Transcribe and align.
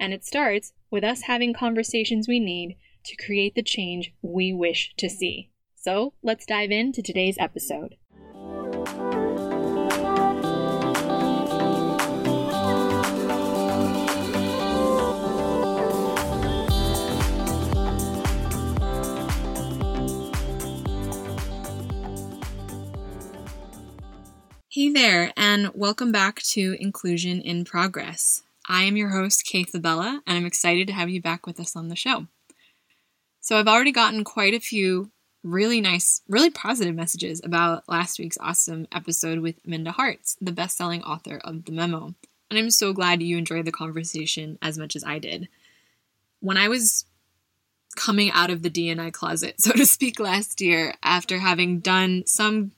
And 0.00 0.14
it 0.14 0.24
starts 0.24 0.72
with 0.90 1.04
us 1.04 1.24
having 1.24 1.52
conversations 1.52 2.26
we 2.26 2.40
need 2.40 2.78
to 3.04 3.16
create 3.22 3.54
the 3.54 3.62
change 3.62 4.14
we 4.22 4.50
wish 4.50 4.94
to 4.96 5.10
see. 5.10 5.50
So 5.74 6.14
let's 6.22 6.46
dive 6.46 6.70
into 6.70 7.02
today's 7.02 7.36
episode. 7.38 7.96
Hey 24.72 24.88
there, 24.88 25.30
and 25.36 25.72
welcome 25.74 26.10
back 26.10 26.40
to 26.44 26.76
Inclusion 26.80 27.42
in 27.42 27.66
Progress. 27.66 28.44
I 28.70 28.84
am 28.84 28.96
your 28.96 29.08
host, 29.08 29.44
Kay 29.44 29.64
Fabella, 29.64 30.22
and 30.28 30.38
I'm 30.38 30.46
excited 30.46 30.86
to 30.86 30.92
have 30.92 31.10
you 31.10 31.20
back 31.20 31.44
with 31.44 31.58
us 31.58 31.74
on 31.74 31.88
the 31.88 31.96
show. 31.96 32.28
So, 33.40 33.58
I've 33.58 33.66
already 33.66 33.90
gotten 33.90 34.22
quite 34.22 34.54
a 34.54 34.60
few 34.60 35.10
really 35.42 35.80
nice, 35.80 36.22
really 36.28 36.50
positive 36.50 36.94
messages 36.94 37.40
about 37.44 37.88
last 37.88 38.20
week's 38.20 38.38
awesome 38.38 38.86
episode 38.92 39.40
with 39.40 39.66
Minda 39.66 39.90
Harts, 39.90 40.36
the 40.40 40.52
best 40.52 40.76
selling 40.76 41.02
author 41.02 41.40
of 41.42 41.64
The 41.64 41.72
Memo. 41.72 42.14
And 42.48 42.58
I'm 42.60 42.70
so 42.70 42.92
glad 42.92 43.24
you 43.24 43.36
enjoyed 43.36 43.64
the 43.64 43.72
conversation 43.72 44.56
as 44.62 44.78
much 44.78 44.94
as 44.94 45.02
I 45.02 45.18
did. 45.18 45.48
When 46.38 46.56
I 46.56 46.68
was 46.68 47.06
coming 47.96 48.30
out 48.30 48.50
of 48.50 48.62
the 48.62 48.70
D&I 48.70 49.10
closet, 49.10 49.60
so 49.60 49.72
to 49.72 49.84
speak, 49.84 50.20
last 50.20 50.60
year, 50.60 50.94
after 51.02 51.40
having 51.40 51.80
done 51.80 52.22
some 52.24 52.70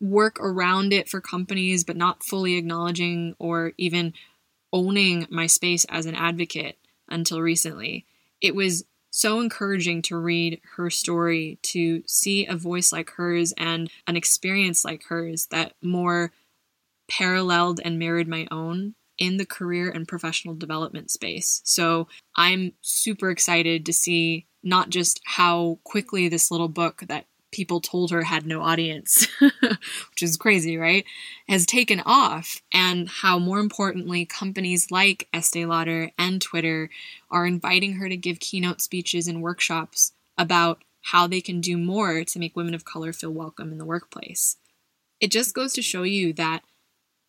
work 0.00 0.38
around 0.40 0.94
it 0.94 1.10
for 1.10 1.20
companies, 1.20 1.84
but 1.84 1.96
not 1.96 2.24
fully 2.24 2.56
acknowledging 2.56 3.34
or 3.38 3.72
even 3.76 4.14
owning 4.72 5.26
my 5.30 5.46
space 5.46 5.84
as 5.86 6.06
an 6.06 6.14
advocate 6.14 6.78
until 7.08 7.40
recently. 7.40 8.06
It 8.40 8.54
was 8.54 8.84
so 9.10 9.40
encouraging 9.40 10.02
to 10.02 10.16
read 10.16 10.60
her 10.76 10.88
story, 10.88 11.58
to 11.62 12.02
see 12.06 12.46
a 12.46 12.56
voice 12.56 12.92
like 12.92 13.10
hers 13.10 13.52
and 13.58 13.90
an 14.06 14.16
experience 14.16 14.84
like 14.84 15.04
hers 15.04 15.46
that 15.46 15.74
more 15.82 16.32
paralleled 17.10 17.80
and 17.84 17.98
mirrored 17.98 18.28
my 18.28 18.46
own 18.50 18.94
in 19.18 19.36
the 19.36 19.46
career 19.46 19.90
and 19.90 20.08
professional 20.08 20.54
development 20.54 21.10
space. 21.10 21.60
So 21.64 22.08
I'm 22.36 22.72
super 22.80 23.30
excited 23.30 23.84
to 23.86 23.92
see 23.92 24.46
not 24.62 24.90
just 24.90 25.20
how 25.24 25.78
quickly 25.84 26.28
this 26.28 26.50
little 26.50 26.68
book 26.68 27.02
that 27.08 27.26
people 27.50 27.80
told 27.80 28.10
her 28.10 28.22
had 28.22 28.46
no 28.46 28.62
audience, 28.62 29.26
which 29.40 30.22
is 30.22 30.36
crazy, 30.36 30.76
right? 30.76 31.04
Has 31.48 31.66
taken 31.66 32.02
off, 32.06 32.62
and 32.72 33.08
how 33.08 33.38
more 33.38 33.58
importantly, 33.58 34.24
companies 34.24 34.90
like 34.90 35.28
Estee 35.32 35.66
Lauder 35.66 36.10
and 36.18 36.40
Twitter 36.40 36.90
are 37.30 37.46
inviting 37.46 37.94
her 37.94 38.08
to 38.08 38.16
give 38.16 38.40
keynote 38.40 38.80
speeches 38.80 39.26
and 39.26 39.42
workshops 39.42 40.12
about 40.38 40.82
how 41.02 41.26
they 41.26 41.40
can 41.40 41.60
do 41.60 41.76
more 41.76 42.24
to 42.24 42.38
make 42.38 42.56
women 42.56 42.74
of 42.74 42.84
color 42.84 43.12
feel 43.12 43.32
welcome 43.32 43.72
in 43.72 43.78
the 43.78 43.84
workplace. 43.84 44.56
It 45.20 45.30
just 45.30 45.54
goes 45.54 45.72
to 45.74 45.82
show 45.82 46.02
you 46.02 46.32
that 46.34 46.62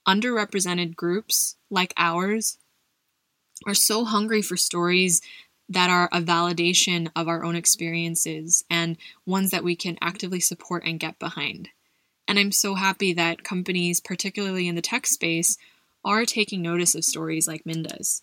underrepresented 0.07 0.95
groups 0.95 1.55
like 1.69 1.93
ours 1.97 2.57
are 3.67 3.73
so 3.75 4.05
hungry 4.05 4.41
for 4.41 4.57
stories 4.57 5.21
that 5.71 5.89
are 5.89 6.09
a 6.11 6.21
validation 6.21 7.09
of 7.15 7.29
our 7.29 7.43
own 7.45 7.55
experiences 7.55 8.65
and 8.69 8.97
ones 9.25 9.51
that 9.51 9.63
we 9.63 9.75
can 9.75 9.97
actively 10.01 10.39
support 10.39 10.83
and 10.85 10.99
get 10.99 11.17
behind. 11.17 11.69
And 12.27 12.37
I'm 12.37 12.51
so 12.51 12.75
happy 12.75 13.13
that 13.13 13.43
companies, 13.43 14.01
particularly 14.01 14.67
in 14.67 14.75
the 14.75 14.81
tech 14.81 15.07
space, 15.07 15.57
are 16.03 16.25
taking 16.25 16.61
notice 16.61 16.93
of 16.93 17.05
stories 17.05 17.47
like 17.47 17.65
Minda's. 17.65 18.21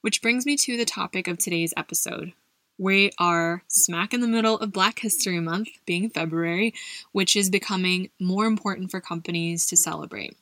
Which 0.00 0.20
brings 0.20 0.44
me 0.44 0.56
to 0.56 0.76
the 0.76 0.84
topic 0.84 1.28
of 1.28 1.38
today's 1.38 1.74
episode. 1.76 2.32
We 2.78 3.12
are 3.18 3.62
smack 3.68 4.12
in 4.12 4.20
the 4.20 4.28
middle 4.28 4.58
of 4.58 4.72
Black 4.72 4.98
History 4.98 5.40
Month, 5.40 5.68
being 5.86 6.10
February, 6.10 6.74
which 7.12 7.36
is 7.36 7.48
becoming 7.48 8.10
more 8.20 8.46
important 8.46 8.90
for 8.90 9.00
companies 9.00 9.66
to 9.66 9.76
celebrate. 9.76 10.36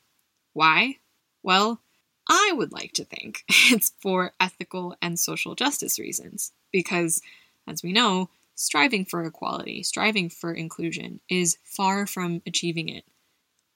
Why? 0.54 0.96
Well, 1.42 1.80
I 2.28 2.52
would 2.54 2.72
like 2.72 2.92
to 2.92 3.04
think 3.04 3.44
it's 3.48 3.92
for 4.00 4.32
ethical 4.40 4.96
and 5.02 5.18
social 5.18 5.54
justice 5.54 5.98
reasons, 5.98 6.52
because, 6.72 7.20
as 7.66 7.82
we 7.82 7.92
know, 7.92 8.30
striving 8.54 9.04
for 9.04 9.24
equality, 9.24 9.82
striving 9.82 10.30
for 10.30 10.52
inclusion, 10.52 11.20
is 11.28 11.58
far 11.64 12.06
from 12.06 12.42
achieving 12.46 12.88
it. 12.88 13.04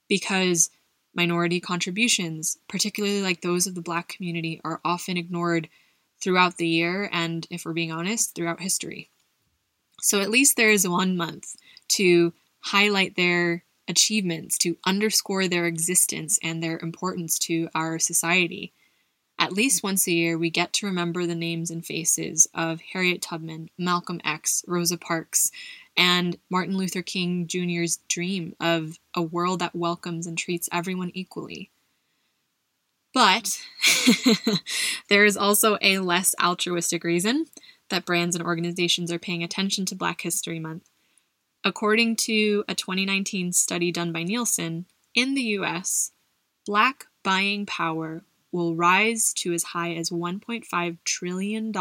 Because 0.09 0.71
minority 1.15 1.61
contributions, 1.61 2.59
particularly 2.69 3.23
like 3.23 3.41
those 3.41 3.67
of 3.67 3.75
the 3.75 3.83
Black 3.83 4.09
community, 4.09 4.61
are 4.65 4.81
often 4.85 5.17
ignored 5.17 5.69
throughout 6.21 6.57
the 6.57 6.69
year 6.69 7.09
and, 7.13 7.47
if 7.51 7.65
we're 7.65 7.73
being 7.73 7.93
honest, 7.93 8.35
throughout 8.35 8.61
history. 8.61 9.11
So 10.01 10.21
at 10.21 10.31
least 10.31 10.57
there 10.57 10.71
is 10.71 10.89
one 10.89 11.17
month 11.17 11.57
to 11.89 12.33
highlight 12.61 13.17
their 13.17 13.65
achievements 13.89 14.59
to 14.59 14.77
underscore 14.85 15.49
their 15.49 15.67
existence 15.67 16.39
and 16.43 16.63
their 16.63 16.79
importance 16.79 17.39
to 17.41 17.69
our 17.75 17.99
society. 17.99 18.73
At 19.39 19.53
least 19.53 19.85
once 19.85 20.07
a 20.07 20.13
year, 20.13 20.37
we 20.37 20.51
get 20.51 20.73
to 20.75 20.87
remember 20.87 21.25
the 21.25 21.35
names 21.35 21.71
and 21.71 21.87
faces 21.87 22.49
of 22.55 22.81
Harriet 22.93 23.23
Tubman, 23.23 23.71
Malcolm 23.79 24.21
X, 24.25 24.65
Rosa 24.67 24.99
Parks, 24.99 25.53
and 25.97 26.39
Martin 26.51 26.77
Luther 26.77 27.03
King 27.03 27.47
Jr.'s 27.47 27.99
dream 28.09 28.55
of 28.61 28.99
a 29.15 29.23
world 29.23 29.61
that 29.61 29.77
welcomes 29.77 30.27
and 30.27 30.37
treats 30.37 30.69
everyone 30.73 31.13
equally. 31.15 31.71
But 33.15 33.61
there 35.09 35.25
is 35.25 35.37
also 35.37 35.79
a 35.81 35.99
less 35.99 36.35
altruistic 36.43 37.05
reason 37.05 37.47
that 37.91 38.05
brands 38.05 38.37
and 38.37 38.45
organizations 38.45 39.11
are 39.11 39.19
paying 39.19 39.43
attention 39.43 39.87
to 39.87 39.95
Black 39.95 40.21
History 40.21 40.59
Month 40.59 40.89
According 41.65 42.17
to 42.17 42.65
a 42.69 42.75
2019 42.75 43.53
study 43.53 43.91
done 43.91 44.13
by 44.13 44.23
Nielsen, 44.23 44.87
in 45.15 45.35
the 45.35 45.43
US, 45.59 46.13
black 46.65 47.07
buying 47.25 47.67
power 47.67 48.25
will 48.53 48.77
rise 48.77 49.33
to 49.35 49.53
as 49.53 49.65
high 49.65 49.95
as 49.95 50.11
$1.5 50.11 50.99
trillion, 51.05 51.73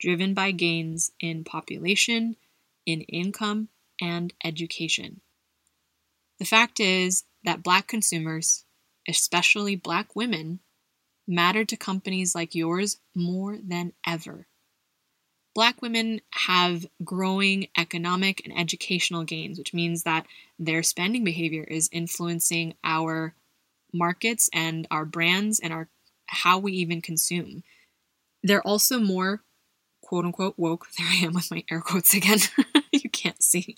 driven 0.00 0.34
by 0.34 0.50
gains 0.52 1.12
in 1.20 1.44
population, 1.44 2.36
in 2.86 3.00
income, 3.02 3.68
and 4.00 4.32
education. 4.44 5.20
The 6.38 6.44
fact 6.44 6.80
is 6.80 7.24
that 7.44 7.62
black 7.62 7.86
consumers, 7.86 8.64
especially 9.08 9.76
black 9.76 10.14
women, 10.16 10.60
matter 11.26 11.64
to 11.64 11.76
companies 11.76 12.34
like 12.34 12.54
yours 12.54 12.98
more 13.14 13.58
than 13.62 13.92
ever. 14.06 14.46
Black 15.54 15.80
women 15.80 16.20
have 16.32 16.86
growing 17.04 17.68
economic 17.78 18.42
and 18.44 18.56
educational 18.58 19.24
gains, 19.24 19.58
which 19.58 19.72
means 19.72 20.02
that 20.02 20.26
their 20.58 20.82
spending 20.82 21.22
behavior 21.24 21.64
is 21.64 21.88
influencing 21.92 22.74
our 22.82 23.34
markets 23.92 24.50
and 24.52 24.86
our 24.90 25.04
brands 25.04 25.60
and 25.60 25.72
our 25.72 25.88
how 26.26 26.58
we 26.58 26.72
even 26.72 27.00
consume. 27.00 27.62
They're 28.42 28.66
also 28.66 28.98
more 28.98 29.42
quote 30.02 30.24
unquote 30.24 30.58
woke. 30.58 30.86
There 30.98 31.06
I 31.08 31.24
am 31.24 31.34
with 31.34 31.50
my 31.50 31.64
air 31.70 31.80
quotes 31.80 32.14
again. 32.14 32.38
you 32.92 33.08
can't 33.10 33.42
see. 33.42 33.76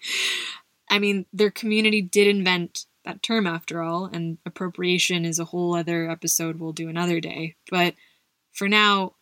I 0.91 0.99
mean, 0.99 1.27
their 1.33 1.51
community 1.51 2.01
did 2.01 2.27
invent 2.27 2.87
that 3.05 3.23
term 3.23 3.47
after 3.47 3.83
all, 3.83 4.07
and 4.07 4.39
appropriation 4.47 5.25
is 5.25 5.39
a 5.39 5.45
whole 5.45 5.75
other 5.75 6.11
episode 6.11 6.59
we'll 6.59 6.73
do 6.73 6.89
another 6.89 7.21
day. 7.21 7.57
But 7.71 7.95
for 8.53 8.69
now, 8.69 9.16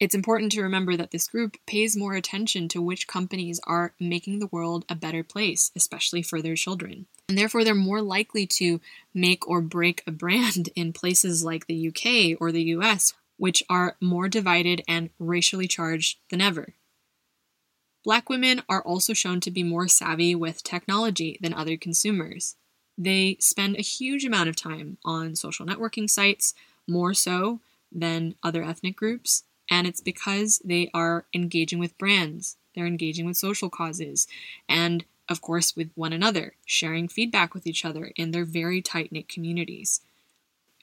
It's 0.00 0.14
important 0.14 0.50
to 0.52 0.62
remember 0.62 0.96
that 0.96 1.10
this 1.10 1.28
group 1.28 1.58
pays 1.66 1.94
more 1.94 2.14
attention 2.14 2.68
to 2.68 2.80
which 2.80 3.06
companies 3.06 3.60
are 3.64 3.92
making 4.00 4.38
the 4.38 4.46
world 4.46 4.86
a 4.88 4.94
better 4.94 5.22
place, 5.22 5.70
especially 5.76 6.22
for 6.22 6.40
their 6.40 6.56
children. 6.56 7.04
And 7.28 7.36
therefore, 7.36 7.64
they're 7.64 7.74
more 7.74 8.00
likely 8.00 8.46
to 8.46 8.80
make 9.12 9.46
or 9.46 9.60
break 9.60 10.02
a 10.06 10.10
brand 10.10 10.70
in 10.74 10.94
places 10.94 11.44
like 11.44 11.66
the 11.66 11.88
UK 11.88 12.40
or 12.40 12.50
the 12.50 12.62
US, 12.76 13.12
which 13.36 13.62
are 13.68 13.96
more 14.00 14.26
divided 14.26 14.82
and 14.88 15.10
racially 15.18 15.68
charged 15.68 16.18
than 16.30 16.40
ever. 16.40 16.72
Black 18.02 18.30
women 18.30 18.62
are 18.70 18.82
also 18.82 19.12
shown 19.12 19.40
to 19.40 19.50
be 19.50 19.62
more 19.62 19.86
savvy 19.86 20.34
with 20.34 20.64
technology 20.64 21.38
than 21.42 21.52
other 21.52 21.76
consumers. 21.76 22.56
They 22.96 23.36
spend 23.38 23.76
a 23.76 23.82
huge 23.82 24.24
amount 24.24 24.48
of 24.48 24.56
time 24.56 24.96
on 25.04 25.36
social 25.36 25.66
networking 25.66 26.08
sites, 26.08 26.54
more 26.88 27.12
so 27.12 27.60
than 27.92 28.36
other 28.42 28.62
ethnic 28.62 28.96
groups, 28.96 29.44
and 29.70 29.86
it's 29.86 30.00
because 30.00 30.60
they 30.64 30.90
are 30.92 31.24
engaging 31.32 31.78
with 31.78 31.96
brands, 31.96 32.56
they're 32.74 32.86
engaging 32.86 33.24
with 33.24 33.36
social 33.36 33.70
causes, 33.70 34.26
and 34.68 35.04
of 35.28 35.40
course 35.40 35.76
with 35.76 35.90
one 35.94 36.12
another, 36.12 36.54
sharing 36.66 37.06
feedback 37.06 37.54
with 37.54 37.66
each 37.66 37.84
other 37.84 38.12
in 38.16 38.32
their 38.32 38.44
very 38.44 38.82
tight 38.82 39.12
knit 39.12 39.28
communities. 39.28 40.00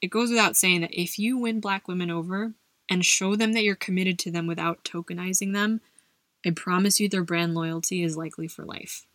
It 0.02 0.10
goes 0.10 0.30
without 0.30 0.56
saying 0.56 0.82
that 0.82 1.00
if 1.00 1.20
you 1.20 1.38
win 1.38 1.60
black 1.60 1.88
women 1.88 2.10
over 2.10 2.54
and 2.90 3.06
show 3.06 3.36
them 3.36 3.54
that 3.54 3.64
you're 3.64 3.76
committed 3.76 4.18
to 4.20 4.32
them 4.32 4.48
without 4.48 4.84
tokenizing 4.86 5.54
them, 5.54 5.82
I 6.46 6.52
promise 6.52 7.00
you 7.00 7.10
their 7.10 7.24
brand 7.24 7.56
loyalty 7.56 8.04
is 8.04 8.16
likely 8.16 8.48
for 8.48 8.64
life. 8.64 9.06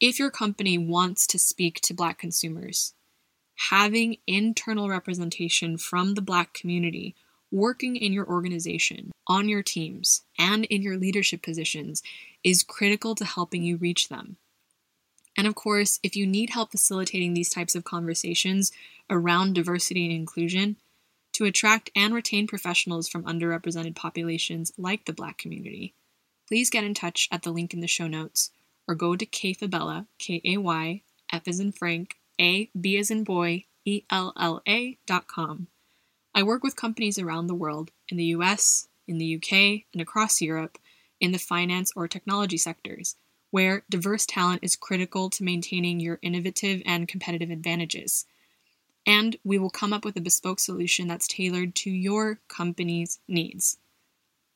If 0.00 0.18
your 0.18 0.30
company 0.30 0.78
wants 0.78 1.26
to 1.26 1.38
speak 1.38 1.80
to 1.82 1.92
black 1.92 2.18
consumers, 2.18 2.94
having 3.70 4.18
internal 4.26 4.88
representation 4.88 5.76
from 5.76 6.14
the 6.14 6.22
black 6.22 6.54
community 6.54 7.16
working 7.50 7.96
in 7.96 8.12
your 8.12 8.26
organization, 8.26 9.12
on 9.26 9.48
your 9.48 9.62
teams, 9.62 10.22
and 10.38 10.64
in 10.66 10.82
your 10.82 10.96
leadership 10.96 11.42
positions 11.42 12.02
is 12.44 12.62
critical 12.62 13.14
to 13.14 13.24
helping 13.24 13.62
you 13.62 13.76
reach 13.76 14.08
them. 14.08 14.36
And 15.36 15.46
of 15.46 15.54
course, 15.54 16.00
if 16.02 16.16
you 16.16 16.26
need 16.26 16.50
help 16.50 16.72
facilitating 16.72 17.34
these 17.34 17.50
types 17.50 17.74
of 17.74 17.84
conversations 17.84 18.72
around 19.08 19.54
diversity 19.54 20.04
and 20.04 20.14
inclusion, 20.14 20.76
to 21.34 21.44
attract 21.44 21.90
and 21.94 22.12
retain 22.12 22.48
professionals 22.48 23.08
from 23.08 23.22
underrepresented 23.22 23.94
populations 23.94 24.72
like 24.76 25.04
the 25.04 25.12
Black 25.12 25.38
community, 25.38 25.94
please 26.48 26.68
get 26.68 26.82
in 26.82 26.94
touch 26.94 27.28
at 27.30 27.44
the 27.44 27.52
link 27.52 27.72
in 27.72 27.80
the 27.80 27.86
show 27.86 28.08
notes 28.08 28.50
or 28.88 28.96
go 28.96 29.14
to 29.14 29.24
Kayfabella, 29.24 30.06
K 30.18 30.40
A 30.44 30.56
Y, 30.56 31.02
F 31.30 31.46
as 31.46 31.60
in 31.60 31.70
Frank, 31.70 32.16
A, 32.40 32.70
B 32.78 32.98
as 32.98 33.10
in 33.10 33.22
boy, 33.22 33.66
E 33.84 34.02
L 34.10 34.32
L 34.36 34.62
A 34.66 34.98
dot 35.06 35.28
com 35.28 35.68
I 36.38 36.44
work 36.44 36.62
with 36.62 36.76
companies 36.76 37.18
around 37.18 37.48
the 37.48 37.54
world, 37.56 37.90
in 38.08 38.16
the 38.16 38.26
US, 38.26 38.86
in 39.08 39.18
the 39.18 39.34
UK, 39.34 39.86
and 39.92 40.00
across 40.00 40.40
Europe, 40.40 40.78
in 41.18 41.32
the 41.32 41.38
finance 41.38 41.92
or 41.96 42.06
technology 42.06 42.56
sectors, 42.56 43.16
where 43.50 43.82
diverse 43.90 44.24
talent 44.24 44.60
is 44.62 44.76
critical 44.76 45.30
to 45.30 45.42
maintaining 45.42 45.98
your 45.98 46.20
innovative 46.22 46.80
and 46.86 47.08
competitive 47.08 47.50
advantages. 47.50 48.24
And 49.04 49.36
we 49.42 49.58
will 49.58 49.68
come 49.68 49.92
up 49.92 50.04
with 50.04 50.16
a 50.16 50.20
bespoke 50.20 50.60
solution 50.60 51.08
that's 51.08 51.26
tailored 51.26 51.74
to 51.74 51.90
your 51.90 52.38
company's 52.46 53.18
needs. 53.26 53.78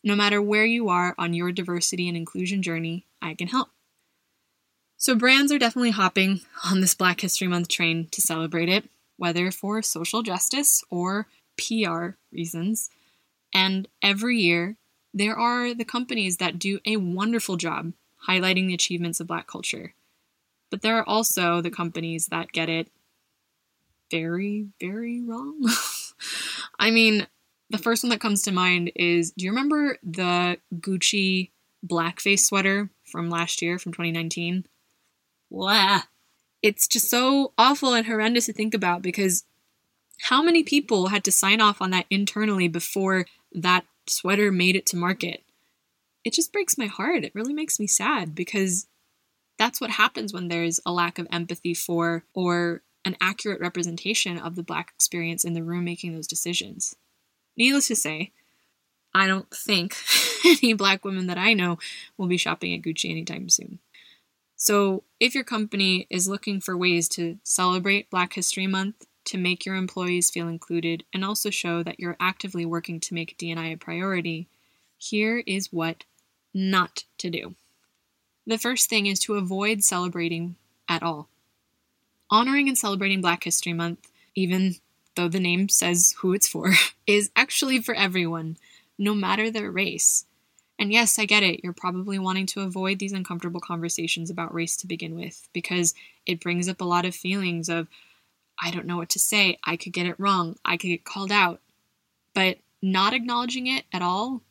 No 0.05 0.14
matter 0.14 0.40
where 0.40 0.64
you 0.64 0.88
are 0.88 1.17
on 1.19 1.34
your 1.34 1.50
diversity 1.50 2.06
and 2.06 2.17
inclusion 2.17 2.62
journey, 2.62 3.06
I 3.20 3.34
can 3.34 3.49
help. 3.49 3.70
So, 4.99 5.17
brands 5.17 5.50
are 5.50 5.58
definitely 5.58 5.90
hopping 5.90 6.43
on 6.64 6.81
this 6.81 6.94
Black 6.94 7.23
History 7.23 7.49
Month 7.49 7.67
train 7.67 8.06
to 8.12 8.20
celebrate 8.20 8.69
it, 8.69 8.88
whether 9.17 9.50
for 9.50 9.82
social 9.82 10.23
justice 10.23 10.84
or 10.88 11.26
PR 11.62 12.16
reasons. 12.32 12.90
And 13.54 13.88
every 14.02 14.38
year, 14.38 14.76
there 15.14 15.36
are 15.36 15.74
the 15.74 15.84
companies 15.84 16.38
that 16.38 16.58
do 16.58 16.80
a 16.86 16.96
wonderful 16.96 17.56
job 17.56 17.92
highlighting 18.28 18.66
the 18.66 18.74
achievements 18.74 19.20
of 19.20 19.26
Black 19.26 19.46
culture. 19.46 19.94
But 20.70 20.82
there 20.82 20.96
are 20.96 21.08
also 21.08 21.60
the 21.60 21.70
companies 21.70 22.26
that 22.28 22.52
get 22.52 22.68
it 22.68 22.88
very, 24.10 24.68
very 24.80 25.20
wrong. 25.20 25.68
I 26.78 26.90
mean, 26.90 27.26
the 27.70 27.78
first 27.78 28.02
one 28.02 28.10
that 28.10 28.20
comes 28.20 28.42
to 28.42 28.52
mind 28.52 28.92
is 28.94 29.32
do 29.32 29.44
you 29.44 29.50
remember 29.50 29.98
the 30.02 30.58
Gucci 30.74 31.50
blackface 31.86 32.40
sweater 32.40 32.90
from 33.04 33.30
last 33.30 33.60
year, 33.62 33.78
from 33.78 33.92
2019? 33.92 34.66
Blah. 35.50 36.02
It's 36.62 36.86
just 36.86 37.10
so 37.10 37.52
awful 37.58 37.94
and 37.94 38.06
horrendous 38.06 38.46
to 38.46 38.52
think 38.52 38.72
about 38.72 39.02
because 39.02 39.44
how 40.22 40.40
many 40.40 40.62
people 40.62 41.08
had 41.08 41.24
to 41.24 41.32
sign 41.32 41.60
off 41.60 41.82
on 41.82 41.90
that 41.90 42.06
internally 42.08 42.69
before 42.69 43.26
that 43.52 43.84
sweater 44.06 44.52
made 44.52 44.76
it 44.76 44.86
to 44.86 44.96
market? 44.96 45.42
It 46.24 46.32
just 46.32 46.52
breaks 46.52 46.78
my 46.78 46.86
heart. 46.86 47.24
It 47.24 47.34
really 47.34 47.52
makes 47.52 47.80
me 47.80 47.88
sad 47.88 48.32
because 48.32 48.86
that's 49.58 49.80
what 49.80 49.90
happens 49.90 50.32
when 50.32 50.46
there's 50.46 50.78
a 50.86 50.92
lack 50.92 51.19
of 51.19 51.26
empathy 51.32 51.74
for 51.74 52.22
or 52.34 52.82
an 53.04 53.16
accurate 53.20 53.60
representation 53.60 54.38
of 54.38 54.54
the 54.54 54.62
Black 54.62 54.92
experience 54.94 55.44
in 55.44 55.54
the 55.54 55.64
room 55.64 55.84
making 55.84 56.14
those 56.14 56.28
decisions. 56.28 56.94
Needless 57.56 57.88
to 57.88 57.96
say, 57.96 58.30
I 59.12 59.26
don't 59.26 59.50
think 59.50 59.96
any 60.44 60.72
Black 60.72 61.04
women 61.04 61.26
that 61.26 61.38
I 61.38 61.52
know 61.52 61.78
will 62.16 62.28
be 62.28 62.36
shopping 62.36 62.72
at 62.74 62.82
Gucci 62.82 63.10
anytime 63.10 63.48
soon. 63.48 63.80
So, 64.54 65.02
if 65.19 65.34
your 65.34 65.42
company 65.42 66.06
is 66.08 66.28
looking 66.28 66.60
for 66.60 66.76
ways 66.76 67.08
to 67.10 67.38
celebrate 67.42 68.08
Black 68.08 68.34
History 68.34 68.69
Month 68.69 69.06
to 69.24 69.38
make 69.38 69.64
your 69.64 69.76
employees 69.76 70.30
feel 70.30 70.48
included 70.48 71.04
and 71.12 71.24
also 71.24 71.50
show 71.50 71.82
that 71.82 72.00
you're 72.00 72.16
actively 72.20 72.66
working 72.66 73.00
to 73.00 73.14
make 73.14 73.36
D&I 73.38 73.66
a 73.69 73.76
priority, 73.76 74.48
here 74.98 75.42
is 75.46 75.72
what 75.72 76.04
not 76.54 77.04
to 77.19 77.30
do. 77.30 77.54
The 78.46 78.58
first 78.58 78.88
thing 78.88 79.06
is 79.06 79.20
to 79.20 79.34
avoid 79.34 79.84
celebrating 79.84 80.56
at 80.88 81.02
all. 81.02 81.28
Honoring 82.30 82.69
and 82.69 82.76
celebrating 82.76 83.20
Black 83.20 83.44
History 83.44 83.72
Month, 83.72 84.10
even 84.34 84.76
though 85.14 85.28
the 85.28 85.40
name 85.40 85.69
says 85.69 86.14
who 86.19 86.32
it's 86.32 86.48
for, 86.48 86.72
is 87.06 87.30
actually 87.36 87.80
for 87.80 87.94
everyone, 87.94 88.56
no 88.98 89.14
matter 89.14 89.50
their 89.50 89.70
race. 89.70 90.26
And 90.78 90.92
yes, 90.92 91.19
I 91.19 91.26
get 91.26 91.42
it, 91.42 91.60
you're 91.62 91.72
probably 91.72 92.19
wanting 92.19 92.46
to 92.46 92.62
avoid 92.62 92.98
these 92.98 93.12
uncomfortable 93.12 93.60
conversations 93.60 94.30
about 94.30 94.54
race 94.54 94.76
to 94.78 94.86
begin 94.86 95.14
with, 95.14 95.48
because 95.52 95.94
it 96.26 96.40
brings 96.40 96.69
up 96.69 96.80
a 96.80 96.86
lot 96.86 97.04
of 97.04 97.14
feelings 97.14 97.69
of, 97.69 97.86
I 98.62 98.70
don't 98.70 98.86
know 98.86 98.96
what 98.96 99.10
to 99.10 99.18
say. 99.18 99.58
I 99.64 99.76
could 99.76 99.92
get 99.92 100.06
it 100.06 100.20
wrong. 100.20 100.56
I 100.64 100.76
could 100.76 100.88
get 100.88 101.04
called 101.04 101.32
out. 101.32 101.60
But 102.32 102.58
not 102.80 103.12
acknowledging 103.12 103.66
it 103.66 103.84
at 103.92 104.02
all 104.02 104.42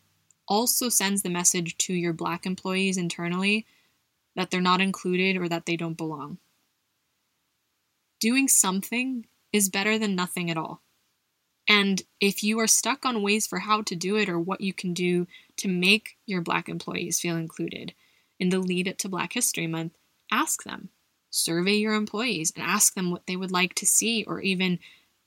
also 0.47 0.89
sends 0.89 1.21
the 1.21 1.29
message 1.29 1.77
to 1.77 1.93
your 1.93 2.11
black 2.11 2.45
employees 2.45 2.97
internally 2.97 3.65
that 4.35 4.51
they're 4.51 4.61
not 4.61 4.81
included 4.81 5.37
or 5.37 5.47
that 5.47 5.65
they 5.65 5.77
don't 5.77 5.97
belong. 5.97 6.37
Doing 8.19 8.47
something 8.47 9.25
is 9.53 9.69
better 9.69 9.97
than 9.97 10.15
nothing 10.15 10.51
at 10.51 10.57
all. 10.57 10.81
And 11.67 12.01
if 12.19 12.43
you 12.43 12.59
are 12.59 12.67
stuck 12.67 13.05
on 13.05 13.21
ways 13.21 13.47
for 13.47 13.59
how 13.59 13.81
to 13.83 13.95
do 13.95 14.17
it 14.17 14.27
or 14.27 14.39
what 14.39 14.61
you 14.61 14.73
can 14.73 14.93
do 14.93 15.27
to 15.57 15.67
make 15.67 16.17
your 16.25 16.41
black 16.41 16.67
employees 16.67 17.19
feel 17.19 17.37
included 17.37 17.93
in 18.39 18.49
the 18.49 18.59
lead 18.59 18.87
up 18.87 18.97
to 18.99 19.09
Black 19.09 19.33
History 19.33 19.67
Month, 19.67 19.93
ask 20.31 20.63
them 20.63 20.89
survey 21.31 21.73
your 21.73 21.93
employees 21.93 22.53
and 22.55 22.63
ask 22.63 22.93
them 22.93 23.09
what 23.09 23.25
they 23.25 23.35
would 23.35 23.51
like 23.51 23.73
to 23.75 23.85
see, 23.85 24.23
or 24.25 24.39
even 24.41 24.77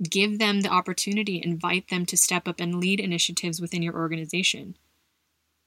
give 0.03 0.39
them 0.39 0.61
the 0.61 0.69
opportunity, 0.69 1.43
invite 1.43 1.89
them 1.89 2.07
to 2.07 2.17
step 2.17 2.47
up 2.47 2.61
and 2.61 2.81
lead 2.81 3.01
initiatives 3.01 3.61
within 3.61 3.83
your 3.83 3.95
organization. 3.95 4.77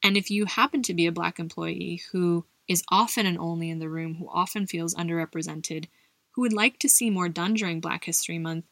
And 0.03 0.15
if 0.15 0.29
you 0.29 0.45
happen 0.45 0.83
to 0.83 0.93
be 0.93 1.07
a 1.07 1.11
Black 1.11 1.39
employee 1.39 2.03
who 2.11 2.45
is 2.67 2.83
often 2.89 3.25
and 3.25 3.37
only 3.37 3.69
in 3.69 3.79
the 3.79 3.89
room, 3.89 4.15
who 4.15 4.29
often 4.29 4.67
feels 4.67 4.93
underrepresented, 4.95 5.85
who 6.31 6.41
would 6.41 6.53
like 6.53 6.77
to 6.79 6.89
see 6.89 7.09
more 7.09 7.29
done 7.29 7.55
during 7.55 7.79
Black 7.79 8.03
History 8.03 8.37
Month, 8.37 8.65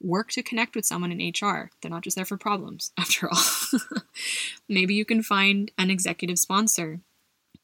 work 0.00 0.30
to 0.30 0.42
connect 0.42 0.76
with 0.76 0.86
someone 0.86 1.12
in 1.12 1.32
HR. 1.32 1.70
They're 1.80 1.90
not 1.90 2.02
just 2.02 2.16
there 2.16 2.24
for 2.24 2.36
problems, 2.36 2.92
after 2.98 3.28
all. 3.28 3.42
Maybe 4.68 4.94
you 4.94 5.04
can 5.04 5.22
find 5.22 5.70
an 5.76 5.90
executive 5.90 6.38
sponsor 6.38 7.00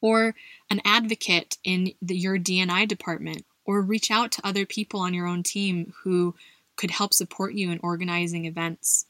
or 0.01 0.35
an 0.69 0.81
advocate 0.85 1.57
in 1.63 1.93
the, 2.01 2.15
your 2.15 2.37
D&I 2.37 2.85
department, 2.85 3.45
or 3.65 3.81
reach 3.81 4.11
out 4.11 4.31
to 4.33 4.47
other 4.47 4.65
people 4.65 4.99
on 4.99 5.13
your 5.13 5.27
own 5.27 5.43
team 5.43 5.93
who 6.03 6.35
could 6.75 6.91
help 6.91 7.13
support 7.13 7.53
you 7.53 7.71
in 7.71 7.79
organizing 7.81 8.45
events. 8.45 9.05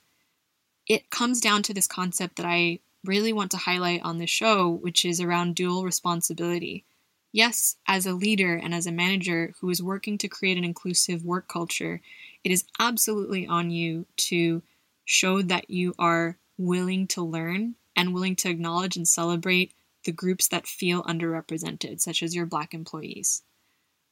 It 0.88 1.10
comes 1.10 1.42
down 1.42 1.64
to 1.64 1.74
this 1.74 1.88
concept 1.88 2.36
that 2.38 2.46
I 2.46 2.80
really 3.04 3.34
want 3.34 3.52
to 3.52 3.58
highlight 3.58 4.02
on 4.04 4.18
the 4.18 4.28
show, 4.28 4.70
which 4.70 5.06
is 5.06 5.20
around 5.22 5.56
dual 5.56 5.84
responsibility. 5.84 6.86
Yes, 7.32 7.76
as 7.88 8.06
a 8.06 8.14
leader 8.14 8.56
and 8.56 8.74
as 8.74 8.88
a 8.88 8.92
manager 8.92 9.54
who 9.60 9.70
is 9.70 9.84
working 9.84 10.18
to 10.20 10.28
create 10.28 10.58
an 10.58 10.64
inclusive 10.64 11.26
work 11.26 11.48
culture, 11.48 12.02
it 12.44 12.52
is 12.52 12.64
absolutely 12.80 13.46
on 13.46 13.72
you 13.72 14.06
to 14.18 14.62
show 15.04 15.42
that 15.42 15.70
you 15.70 15.94
are 16.00 16.38
willing 16.58 17.08
to 17.08 17.22
learn 17.22 17.76
and 17.96 18.14
willing 18.14 18.36
to 18.38 18.50
acknowledge 18.50 18.96
and 18.96 19.08
celebrate 19.08 19.74
the 20.06 20.12
groups 20.12 20.48
that 20.48 20.68
feel 20.68 21.04
underrepresented, 21.04 22.00
such 22.00 22.24
as 22.24 22.36
your 22.36 22.46
Black 22.46 22.74
employees. 22.74 23.44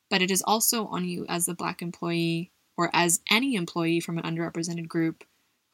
But 0.09 0.21
it 0.21 0.29
is 0.29 0.43
also 0.45 0.87
on 0.87 1.05
you 1.05 1.25
as 1.29 1.45
the 1.45 1.55
Black 1.55 1.81
employee 1.81 2.51
or 2.77 2.89
as 2.93 3.21
any 3.29 3.55
employee 3.55 3.99
from 3.99 4.17
an 4.17 4.23
underrepresented 4.23 4.87
group 4.87 5.23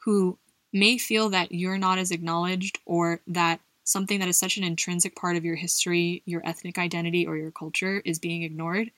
who 0.04 0.38
may 0.72 0.98
feel 0.98 1.30
that 1.30 1.52
you're 1.52 1.78
not 1.78 1.98
as 1.98 2.12
acknowledged 2.12 2.80
or 2.86 3.22
that 3.28 3.60
something 3.84 4.20
that 4.20 4.30
is 4.30 4.38
such 4.38 4.58
an 4.58 4.64
intrinsic 4.64 5.16
part 5.16 5.36
of 5.36 5.44
your 5.44 5.56
history, 5.56 6.22
your 6.26 6.42
ethnic 6.46 6.78
identity, 6.78 7.26
or 7.26 7.36
your 7.38 7.52
culture 7.52 8.02
is 8.06 8.20
being 8.20 8.44
ignored, 8.44 8.92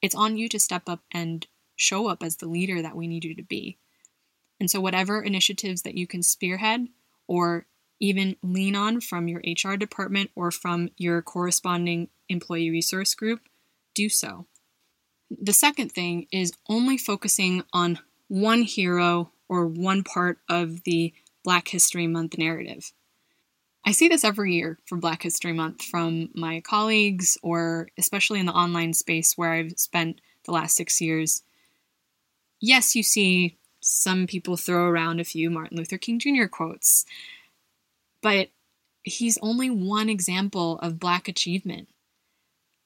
it's 0.00 0.14
on 0.14 0.36
you 0.36 0.48
to 0.48 0.58
step 0.58 0.88
up 0.88 1.00
and 1.12 1.46
show 1.76 2.08
up 2.08 2.22
as 2.22 2.36
the 2.36 2.46
leader 2.48 2.80
that 2.80 2.96
we 2.96 3.06
need 3.06 3.24
you 3.24 3.34
to 3.34 3.42
be. 3.42 3.76
And 4.60 4.70
so, 4.70 4.80
whatever 4.80 5.22
initiatives 5.22 5.82
that 5.82 5.96
you 5.96 6.06
can 6.06 6.22
spearhead 6.22 6.88
or 7.26 7.66
even 8.04 8.36
lean 8.42 8.76
on 8.76 9.00
from 9.00 9.28
your 9.28 9.40
HR 9.46 9.76
department 9.76 10.30
or 10.34 10.50
from 10.50 10.90
your 10.96 11.22
corresponding 11.22 12.08
employee 12.28 12.70
resource 12.70 13.14
group, 13.14 13.40
do 13.94 14.08
so. 14.08 14.46
The 15.30 15.52
second 15.52 15.92
thing 15.92 16.26
is 16.30 16.52
only 16.68 16.96
focusing 16.96 17.62
on 17.72 17.98
one 18.28 18.62
hero 18.62 19.32
or 19.48 19.66
one 19.66 20.02
part 20.02 20.38
of 20.48 20.84
the 20.84 21.12
Black 21.42 21.68
History 21.68 22.06
Month 22.06 22.38
narrative. 22.38 22.92
I 23.86 23.92
see 23.92 24.08
this 24.08 24.24
every 24.24 24.54
year 24.54 24.78
for 24.86 24.96
Black 24.96 25.22
History 25.22 25.52
Month 25.52 25.82
from 25.82 26.30
my 26.34 26.60
colleagues, 26.60 27.36
or 27.42 27.88
especially 27.98 28.40
in 28.40 28.46
the 28.46 28.52
online 28.52 28.94
space 28.94 29.36
where 29.36 29.52
I've 29.52 29.78
spent 29.78 30.20
the 30.44 30.52
last 30.52 30.76
six 30.76 31.00
years. 31.00 31.42
Yes, 32.60 32.96
you 32.96 33.02
see 33.02 33.58
some 33.80 34.26
people 34.26 34.56
throw 34.56 34.86
around 34.86 35.20
a 35.20 35.24
few 35.24 35.50
Martin 35.50 35.76
Luther 35.76 35.98
King 35.98 36.18
Jr. 36.18 36.46
quotes, 36.46 37.04
but 38.24 38.48
he's 39.02 39.36
only 39.42 39.68
one 39.68 40.08
example 40.08 40.78
of 40.78 40.98
Black 40.98 41.28
achievement. 41.28 41.88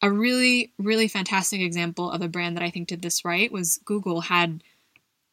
A 0.02 0.10
really, 0.10 0.72
really 0.78 1.06
fantastic 1.06 1.60
example 1.60 2.10
of 2.10 2.22
a 2.22 2.28
brand 2.28 2.56
that 2.56 2.64
I 2.64 2.70
think 2.70 2.88
did 2.88 3.02
this 3.02 3.24
right 3.24 3.50
was 3.50 3.78
Google 3.84 4.22
had 4.22 4.64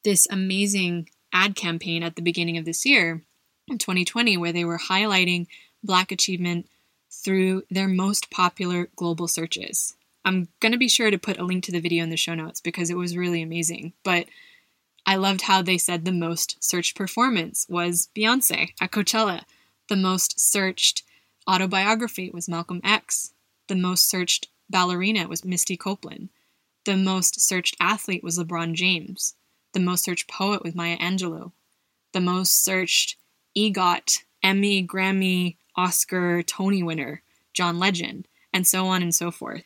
this 0.03 0.27
amazing 0.29 1.09
ad 1.33 1.55
campaign 1.55 2.03
at 2.03 2.15
the 2.15 2.21
beginning 2.21 2.55
of 2.55 2.65
this 2.65 2.85
year 2.85 3.23
in 3.67 3.79
2020 3.79 4.37
where 4.37 4.53
they 4.53 4.63
were 4.63 4.77
highlighting 4.77 5.47
Black 5.83 6.11
achievement 6.11 6.67
through 7.09 7.63
their 7.71 7.87
most 7.87 8.29
popular 8.29 8.89
global 8.95 9.27
searches. 9.27 9.95
I'm 10.23 10.49
going 10.59 10.71
to 10.71 10.77
be 10.77 10.87
sure 10.87 11.09
to 11.09 11.17
put 11.17 11.39
a 11.39 11.43
link 11.43 11.63
to 11.63 11.71
the 11.71 11.79
video 11.79 12.03
in 12.03 12.11
the 12.11 12.17
show 12.17 12.35
notes 12.35 12.61
because 12.61 12.91
it 12.91 12.97
was 12.97 13.17
really 13.17 13.41
amazing. 13.41 13.93
But 14.03 14.27
I 15.07 15.15
loved 15.15 15.41
how 15.41 15.63
they 15.63 15.79
said 15.79 16.05
the 16.05 16.11
most 16.11 16.63
searched 16.63 16.95
performance 16.95 17.65
was 17.67 18.09
Beyonce 18.15 18.69
at 18.79 18.91
Coachella. 18.91 19.45
The 19.87 19.95
most 19.95 20.39
searched 20.39 21.03
autobiography 21.47 22.31
was 22.33 22.49
Malcolm 22.49 22.81
X. 22.83 23.33
The 23.67 23.75
most 23.75 24.09
searched 24.09 24.49
ballerina 24.69 25.27
was 25.27 25.45
Misty 25.45 25.77
Copeland. 25.77 26.29
The 26.85 26.97
most 26.97 27.39
searched 27.39 27.75
athlete 27.79 28.23
was 28.23 28.39
LeBron 28.39 28.73
James. 28.73 29.35
The 29.73 29.79
most 29.79 30.03
searched 30.03 30.27
poet 30.27 30.63
was 30.63 30.73
Maya 30.73 30.97
Angelou. 30.97 31.51
The 32.13 32.21
most 32.21 32.63
searched 32.63 33.17
EGOT, 33.55 34.23
Emmy, 34.41 34.85
Grammy, 34.85 35.57
Oscar, 35.75 36.41
Tony 36.41 36.81
winner, 36.81 37.21
John 37.53 37.77
Legend, 37.77 38.27
and 38.53 38.65
so 38.65 38.87
on 38.87 39.03
and 39.03 39.13
so 39.13 39.29
forth. 39.31 39.63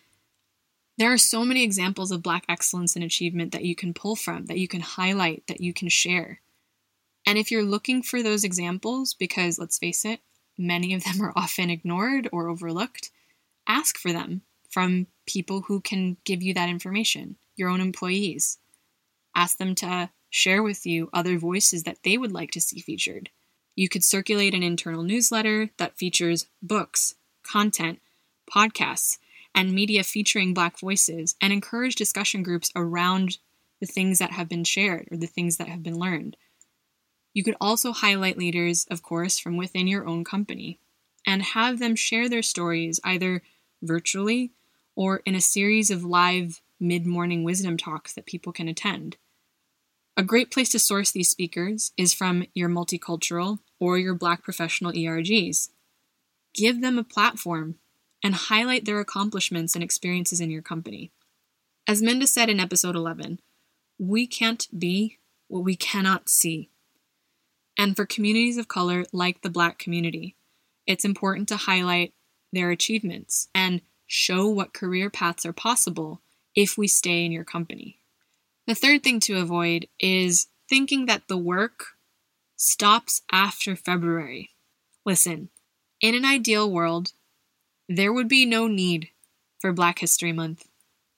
There 0.97 1.13
are 1.13 1.17
so 1.17 1.45
many 1.45 1.63
examples 1.63 2.11
of 2.11 2.21
Black 2.21 2.43
excellence 2.49 2.95
and 2.95 3.05
achievement 3.05 3.53
that 3.53 3.63
you 3.63 3.73
can 3.73 3.93
pull 3.93 4.17
from, 4.17 4.47
that 4.47 4.57
you 4.57 4.67
can 4.67 4.81
highlight, 4.81 5.47
that 5.47 5.61
you 5.61 5.73
can 5.73 5.87
share. 5.87 6.41
And 7.29 7.37
if 7.37 7.51
you're 7.51 7.61
looking 7.61 8.01
for 8.01 8.23
those 8.23 8.43
examples, 8.43 9.13
because 9.13 9.59
let's 9.59 9.77
face 9.77 10.03
it, 10.03 10.21
many 10.57 10.95
of 10.95 11.03
them 11.03 11.21
are 11.21 11.31
often 11.35 11.69
ignored 11.69 12.27
or 12.31 12.49
overlooked, 12.49 13.11
ask 13.67 13.99
for 13.99 14.11
them 14.11 14.41
from 14.67 15.05
people 15.27 15.61
who 15.67 15.79
can 15.79 16.17
give 16.25 16.41
you 16.41 16.55
that 16.55 16.69
information, 16.69 17.35
your 17.55 17.69
own 17.69 17.81
employees. 17.81 18.57
Ask 19.35 19.59
them 19.59 19.75
to 19.75 20.09
share 20.31 20.63
with 20.63 20.87
you 20.87 21.07
other 21.13 21.37
voices 21.37 21.83
that 21.83 21.99
they 22.03 22.17
would 22.17 22.31
like 22.31 22.49
to 22.49 22.59
see 22.59 22.79
featured. 22.79 23.29
You 23.75 23.89
could 23.89 24.03
circulate 24.03 24.55
an 24.55 24.63
internal 24.63 25.03
newsletter 25.03 25.69
that 25.77 25.99
features 25.99 26.47
books, 26.63 27.13
content, 27.43 27.99
podcasts, 28.51 29.19
and 29.53 29.71
media 29.71 30.03
featuring 30.03 30.55
Black 30.55 30.79
voices 30.79 31.35
and 31.39 31.53
encourage 31.53 31.93
discussion 31.93 32.41
groups 32.41 32.71
around 32.75 33.37
the 33.79 33.85
things 33.85 34.17
that 34.17 34.31
have 34.31 34.49
been 34.49 34.63
shared 34.63 35.07
or 35.11 35.17
the 35.17 35.27
things 35.27 35.57
that 35.57 35.67
have 35.67 35.83
been 35.83 35.99
learned. 35.99 36.35
You 37.33 37.43
could 37.43 37.55
also 37.61 37.91
highlight 37.91 38.37
leaders, 38.37 38.85
of 38.89 39.03
course, 39.03 39.39
from 39.39 39.57
within 39.57 39.87
your 39.87 40.07
own 40.07 40.23
company 40.23 40.79
and 41.25 41.41
have 41.43 41.79
them 41.79 41.95
share 41.95 42.27
their 42.27 42.41
stories 42.41 42.99
either 43.03 43.41
virtually 43.81 44.51
or 44.95 45.21
in 45.25 45.35
a 45.35 45.41
series 45.41 45.89
of 45.89 46.03
live 46.03 46.61
mid 46.79 47.05
morning 47.05 47.43
wisdom 47.43 47.77
talks 47.77 48.13
that 48.13 48.25
people 48.25 48.51
can 48.51 48.67
attend. 48.67 49.17
A 50.17 50.23
great 50.23 50.51
place 50.51 50.69
to 50.69 50.79
source 50.79 51.11
these 51.11 51.29
speakers 51.29 51.93
is 51.95 52.13
from 52.13 52.45
your 52.53 52.67
multicultural 52.67 53.59
or 53.79 53.97
your 53.97 54.13
Black 54.13 54.43
professional 54.43 54.91
ERGs. 54.91 55.69
Give 56.53 56.81
them 56.81 56.97
a 56.97 57.03
platform 57.03 57.75
and 58.23 58.35
highlight 58.35 58.85
their 58.85 58.99
accomplishments 58.99 59.75
and 59.75 59.83
experiences 59.83 60.41
in 60.41 60.49
your 60.51 60.61
company. 60.61 61.11
As 61.87 62.01
Minda 62.01 62.27
said 62.27 62.49
in 62.49 62.59
episode 62.59 62.95
11, 62.95 63.39
we 63.97 64.27
can't 64.27 64.67
be 64.77 65.19
what 65.47 65.63
we 65.63 65.75
cannot 65.75 66.27
see. 66.27 66.69
And 67.79 67.95
for 67.95 68.05
communities 68.05 68.57
of 68.57 68.67
color 68.67 69.05
like 69.13 69.41
the 69.41 69.49
Black 69.49 69.79
community, 69.79 70.35
it's 70.85 71.05
important 71.05 71.47
to 71.47 71.55
highlight 71.55 72.13
their 72.51 72.71
achievements 72.71 73.47
and 73.55 73.79
show 74.05 74.49
what 74.49 74.73
career 74.73 75.09
paths 75.09 75.45
are 75.45 75.53
possible 75.53 76.19
if 76.53 76.77
we 76.77 76.89
stay 76.89 77.23
in 77.23 77.31
your 77.31 77.45
company. 77.45 77.97
The 78.67 78.75
third 78.75 79.01
thing 79.01 79.21
to 79.21 79.39
avoid 79.39 79.87
is 79.97 80.47
thinking 80.67 81.05
that 81.05 81.29
the 81.29 81.37
work 81.37 81.85
stops 82.57 83.21
after 83.31 83.77
February. 83.77 84.49
Listen, 85.05 85.47
in 86.01 86.15
an 86.15 86.25
ideal 86.25 86.69
world, 86.69 87.13
there 87.87 88.11
would 88.11 88.27
be 88.27 88.45
no 88.45 88.67
need 88.67 89.07
for 89.59 89.71
Black 89.71 89.99
History 89.99 90.33
Month, 90.33 90.67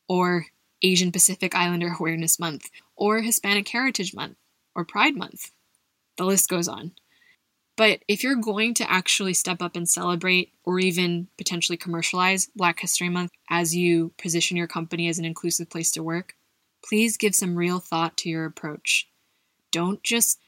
or 0.08 0.46
Asian 0.84 1.12
Pacific 1.12 1.56
Islander 1.56 1.96
Awareness 2.00 2.40
Month, 2.40 2.70
or 2.96 3.22
Hispanic 3.22 3.68
Heritage 3.68 4.14
Month, 4.14 4.38
or 4.76 4.86
Pride 4.86 5.16
Month. 5.16 5.50
The 6.22 6.28
list 6.28 6.50
goes 6.50 6.68
on. 6.68 6.92
But 7.76 8.04
if 8.08 8.22
you're 8.22 8.36
going 8.36 8.76
to 8.76 8.92
actually 8.92 9.34
step 9.34 9.60
up 9.60 9.76
and 9.76 9.90
celebrate, 9.90 10.54
or 10.64 10.78
even 10.78 11.30
potentially 11.36 11.78
commercialize 11.78 12.52
Black 12.56 12.80
History 12.80 13.10
Month 13.10 13.32
as 13.50 13.76
you 13.76 14.14
position 14.20 14.56
your 14.56 14.68
company 14.68 15.08
as 15.08 15.18
an 15.18 15.26
inclusive 15.26 15.72
place 15.72 15.90
to 15.94 16.04
work, 16.04 16.36
please 16.86 17.18
give 17.18 17.34
some 17.34 17.56
real 17.56 17.80
thought 17.80 18.18
to 18.18 18.30
your 18.30 18.46
approach. 18.46 19.10
Don't 19.72 20.04
just 20.04 20.40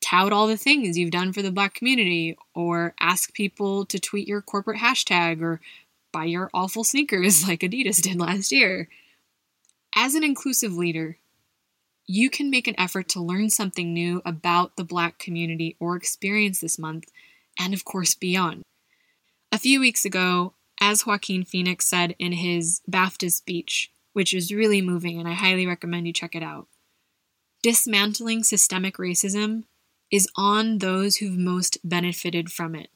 tout 0.00 0.32
all 0.32 0.48
the 0.48 0.56
things 0.56 0.98
you've 0.98 1.12
done 1.12 1.32
for 1.32 1.42
the 1.42 1.52
black 1.52 1.74
community 1.74 2.36
or 2.52 2.96
ask 2.98 3.32
people 3.34 3.84
to 3.86 4.00
tweet 4.00 4.26
your 4.26 4.42
corporate 4.42 4.80
hashtag 4.80 5.40
or 5.40 5.60
buy 6.10 6.24
your 6.24 6.50
awful 6.52 6.82
sneakers 6.82 7.46
like 7.48 7.60
Adidas 7.60 8.02
did 8.02 8.18
last 8.18 8.50
year. 8.50 8.88
As 9.94 10.16
an 10.16 10.24
inclusive 10.24 10.72
leader, 10.72 11.18
you 12.06 12.30
can 12.30 12.50
make 12.50 12.68
an 12.68 12.78
effort 12.78 13.08
to 13.10 13.22
learn 13.22 13.50
something 13.50 13.92
new 13.92 14.20
about 14.24 14.76
the 14.76 14.84
black 14.84 15.18
community 15.18 15.76
or 15.80 15.96
experience 15.96 16.60
this 16.60 16.78
month, 16.78 17.04
and 17.58 17.72
of 17.72 17.84
course, 17.84 18.14
beyond. 18.14 18.62
A 19.50 19.58
few 19.58 19.80
weeks 19.80 20.04
ago, 20.04 20.54
as 20.80 21.06
Joaquin 21.06 21.44
Phoenix 21.44 21.86
said 21.86 22.14
in 22.18 22.32
his 22.32 22.80
BAFTA 22.90 23.30
speech, 23.30 23.90
which 24.12 24.34
is 24.34 24.52
really 24.52 24.82
moving 24.82 25.18
and 25.18 25.28
I 25.28 25.32
highly 25.32 25.66
recommend 25.66 26.06
you 26.06 26.12
check 26.12 26.34
it 26.34 26.42
out, 26.42 26.66
dismantling 27.62 28.44
systemic 28.44 28.96
racism 28.96 29.64
is 30.10 30.28
on 30.36 30.78
those 30.78 31.16
who've 31.16 31.38
most 31.38 31.78
benefited 31.82 32.50
from 32.52 32.74
it. 32.74 32.88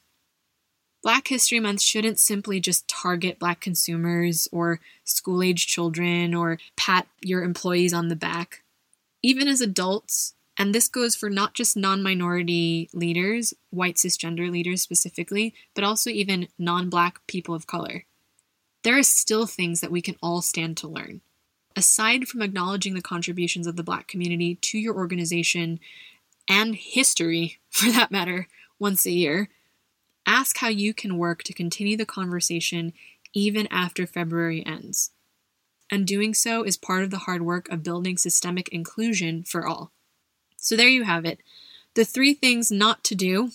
Black 1.01 1.29
History 1.29 1.59
Month 1.59 1.81
shouldn't 1.81 2.19
simply 2.19 2.59
just 2.59 2.87
target 2.87 3.39
Black 3.39 3.61
consumers 3.61 4.47
or 4.51 4.79
school 5.05 5.41
age 5.41 5.65
children 5.65 6.35
or 6.35 6.59
pat 6.75 7.07
your 7.21 7.41
employees 7.41 7.93
on 7.93 8.09
the 8.09 8.15
back. 8.15 8.63
Even 9.21 9.47
as 9.47 9.61
adults, 9.61 10.35
and 10.57 10.73
this 10.73 10.87
goes 10.87 11.15
for 11.15 11.29
not 11.29 11.53
just 11.53 11.77
non 11.77 12.03
minority 12.03 12.89
leaders, 12.93 13.53
white 13.69 13.95
cisgender 13.95 14.51
leaders 14.51 14.81
specifically, 14.81 15.53
but 15.73 15.83
also 15.83 16.09
even 16.09 16.47
non 16.57 16.89
Black 16.89 17.25
people 17.27 17.55
of 17.55 17.67
color, 17.67 18.05
there 18.83 18.97
are 18.97 19.03
still 19.03 19.45
things 19.45 19.81
that 19.81 19.91
we 19.91 20.01
can 20.01 20.15
all 20.21 20.41
stand 20.41 20.77
to 20.77 20.87
learn. 20.87 21.21
Aside 21.75 22.27
from 22.27 22.41
acknowledging 22.41 22.93
the 22.93 23.01
contributions 23.01 23.67
of 23.67 23.75
the 23.75 23.83
Black 23.83 24.07
community 24.07 24.55
to 24.55 24.77
your 24.77 24.95
organization 24.95 25.79
and 26.49 26.75
history, 26.75 27.59
for 27.69 27.91
that 27.91 28.11
matter, 28.11 28.47
once 28.79 29.05
a 29.05 29.11
year. 29.11 29.49
Ask 30.25 30.57
how 30.57 30.67
you 30.67 30.93
can 30.93 31.17
work 31.17 31.43
to 31.43 31.53
continue 31.53 31.97
the 31.97 32.05
conversation 32.05 32.93
even 33.33 33.67
after 33.71 34.05
February 34.05 34.65
ends. 34.65 35.11
And 35.91 36.05
doing 36.05 36.33
so 36.33 36.63
is 36.63 36.77
part 36.77 37.03
of 37.03 37.11
the 37.11 37.19
hard 37.19 37.41
work 37.41 37.67
of 37.69 37.83
building 37.83 38.17
systemic 38.17 38.69
inclusion 38.69 39.43
for 39.43 39.65
all. 39.65 39.91
So 40.57 40.75
there 40.75 40.89
you 40.89 41.03
have 41.03 41.25
it. 41.25 41.39
The 41.95 42.05
three 42.05 42.33
things 42.33 42.71
not 42.71 43.03
to 43.05 43.15
do 43.15 43.51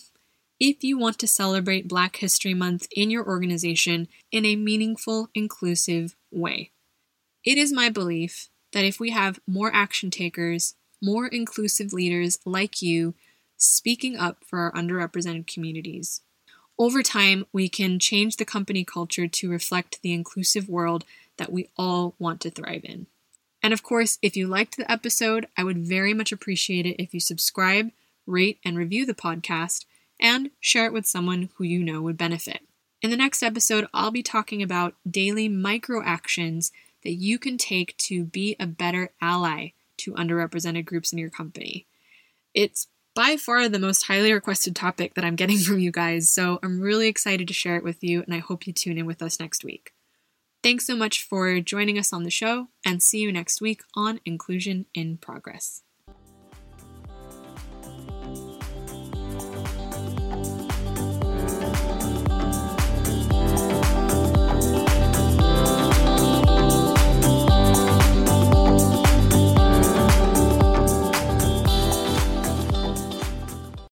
if 0.58 0.82
you 0.82 0.98
want 0.98 1.18
to 1.18 1.26
celebrate 1.26 1.88
Black 1.88 2.16
History 2.16 2.54
Month 2.54 2.88
in 2.94 3.10
your 3.10 3.26
organization 3.26 4.08
in 4.32 4.44
a 4.44 4.56
meaningful, 4.56 5.28
inclusive 5.34 6.16
way. 6.30 6.72
It 7.44 7.58
is 7.58 7.72
my 7.72 7.90
belief 7.90 8.48
that 8.72 8.84
if 8.84 8.98
we 8.98 9.10
have 9.10 9.40
more 9.46 9.72
action 9.72 10.10
takers 10.10 10.74
more 11.04 11.26
inclusive 11.26 11.92
leaders 11.92 12.38
like 12.46 12.80
you 12.80 13.14
speaking 13.56 14.16
up 14.16 14.38
for 14.46 14.58
our 14.58 14.72
underrepresented 14.72 15.46
communities. 15.46 16.22
Over 16.78 17.02
time, 17.02 17.46
we 17.52 17.68
can 17.68 17.98
change 17.98 18.36
the 18.36 18.44
company 18.44 18.84
culture 18.84 19.28
to 19.28 19.50
reflect 19.50 20.00
the 20.02 20.12
inclusive 20.12 20.68
world 20.68 21.04
that 21.36 21.52
we 21.52 21.68
all 21.76 22.14
want 22.18 22.40
to 22.42 22.50
thrive 22.50 22.84
in. 22.84 23.06
And 23.62 23.72
of 23.72 23.82
course, 23.82 24.18
if 24.20 24.36
you 24.36 24.46
liked 24.46 24.76
the 24.76 24.90
episode, 24.90 25.48
I 25.56 25.64
would 25.64 25.78
very 25.78 26.12
much 26.12 26.32
appreciate 26.32 26.84
it 26.84 27.02
if 27.02 27.14
you 27.14 27.20
subscribe, 27.20 27.90
rate, 28.26 28.58
and 28.64 28.76
review 28.76 29.06
the 29.06 29.14
podcast, 29.14 29.86
and 30.20 30.50
share 30.60 30.84
it 30.86 30.92
with 30.92 31.06
someone 31.06 31.48
who 31.54 31.64
you 31.64 31.82
know 31.82 32.02
would 32.02 32.18
benefit. 32.18 32.60
In 33.00 33.10
the 33.10 33.16
next 33.16 33.42
episode, 33.42 33.86
I'll 33.94 34.10
be 34.10 34.22
talking 34.22 34.62
about 34.62 34.94
daily 35.10 35.48
micro 35.48 36.02
actions 36.04 36.72
that 37.04 37.14
you 37.14 37.38
can 37.38 37.56
take 37.56 37.96
to 37.98 38.24
be 38.24 38.54
a 38.60 38.66
better 38.66 39.12
ally 39.20 39.68
to 39.98 40.12
underrepresented 40.12 40.84
groups 40.84 41.12
in 41.12 41.18
your 41.18 41.30
company. 41.30 41.86
It's 42.52 42.88
by 43.14 43.36
far 43.36 43.68
the 43.68 43.78
most 43.78 44.08
highly 44.08 44.32
requested 44.32 44.76
topic 44.76 45.14
that 45.14 45.24
I'm 45.24 45.36
getting 45.36 45.58
from 45.60 45.78
you 45.78 45.90
guys, 45.90 46.30
so 46.30 46.58
I'm 46.62 46.80
really 46.80 47.08
excited 47.08 47.48
to 47.48 47.54
share 47.54 47.76
it 47.76 47.84
with 47.84 48.04
you, 48.04 48.22
and 48.22 48.34
I 48.34 48.38
hope 48.38 48.66
you 48.66 48.74
tune 48.74 48.98
in 48.98 49.06
with 49.06 49.22
us 49.22 49.40
next 49.40 49.64
week. 49.64 49.93
Thanks 50.64 50.86
so 50.86 50.96
much 50.96 51.22
for 51.22 51.60
joining 51.60 51.98
us 51.98 52.10
on 52.10 52.22
the 52.22 52.30
show, 52.30 52.68
and 52.86 53.02
see 53.02 53.18
you 53.18 53.30
next 53.30 53.60
week 53.60 53.82
on 53.94 54.18
Inclusion 54.24 54.86
in 54.94 55.18
Progress. 55.18 55.82